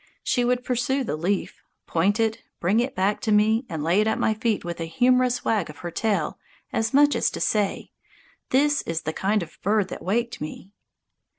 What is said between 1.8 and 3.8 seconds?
point it, bring it back to me